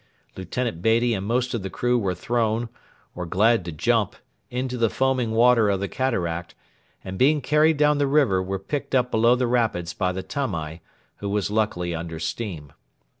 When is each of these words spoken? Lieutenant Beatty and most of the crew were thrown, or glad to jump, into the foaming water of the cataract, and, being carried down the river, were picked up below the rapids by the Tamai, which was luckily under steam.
Lieutenant 0.35 0.81
Beatty 0.81 1.13
and 1.13 1.27
most 1.27 1.53
of 1.53 1.61
the 1.61 1.69
crew 1.69 1.95
were 1.99 2.15
thrown, 2.15 2.69
or 3.13 3.27
glad 3.27 3.63
to 3.65 3.71
jump, 3.71 4.15
into 4.49 4.75
the 4.75 4.89
foaming 4.89 5.29
water 5.29 5.69
of 5.69 5.79
the 5.79 5.87
cataract, 5.87 6.55
and, 7.03 7.19
being 7.19 7.39
carried 7.39 7.77
down 7.77 7.99
the 7.99 8.07
river, 8.07 8.41
were 8.41 8.57
picked 8.57 8.95
up 8.95 9.11
below 9.11 9.35
the 9.35 9.45
rapids 9.45 9.93
by 9.93 10.11
the 10.11 10.23
Tamai, 10.23 10.79
which 11.19 11.29
was 11.29 11.51
luckily 11.51 11.93
under 11.93 12.17
steam. 12.17 12.73